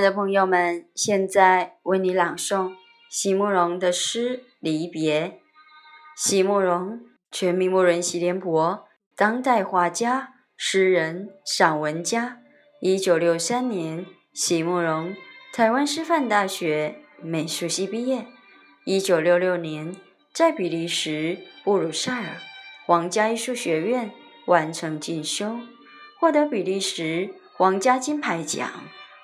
[0.00, 2.72] 的朋友们，现在为你朗诵
[3.10, 5.28] 席慕容的诗《离别》。
[6.16, 7.00] 席慕容，
[7.30, 12.38] 全名慕人席联博，当代画家、诗人、散文家。
[12.80, 15.14] 一九六三年，席慕容
[15.52, 18.26] 台湾师范大学美术系毕业。
[18.86, 19.94] 一九六六年，
[20.32, 22.38] 在比利时布鲁塞尔
[22.86, 24.10] 皇家艺术学院
[24.46, 25.58] 完成进修，
[26.18, 28.70] 获得比利时皇家金牌奖。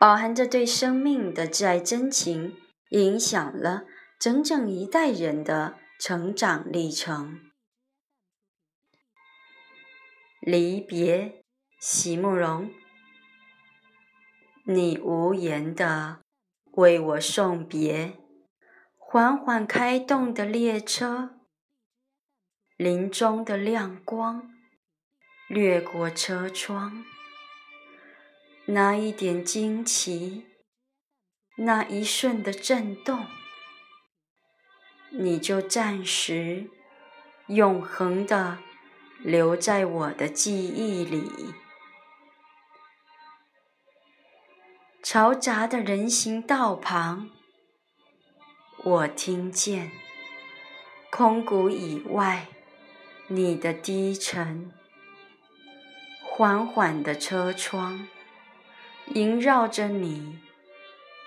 [0.00, 2.56] 饱含着对生命的挚爱真情，
[2.88, 3.84] 影响了
[4.18, 7.38] 整整一代人的成长历程。
[10.40, 11.44] 离别，
[11.78, 12.70] 席慕容，
[14.64, 16.22] 你无言的
[16.72, 18.16] 为我送别，
[18.96, 21.40] 缓缓开动的列车，
[22.78, 24.50] 林中的亮光
[25.50, 27.04] 掠过车窗。
[28.72, 30.46] 那一点惊奇，
[31.56, 33.26] 那一瞬的震动，
[35.10, 36.70] 你就暂时、
[37.48, 38.58] 永恒的
[39.18, 41.52] 留在我的记忆里。
[45.02, 47.28] 嘈杂的人行道旁，
[48.84, 49.90] 我听见
[51.10, 52.46] 空谷以外
[53.26, 54.70] 你的低沉，
[56.22, 58.06] 缓缓的车窗。
[59.14, 60.38] 萦绕着你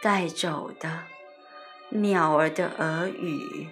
[0.01, 1.03] 带走的
[1.89, 3.67] 鸟儿的耳语。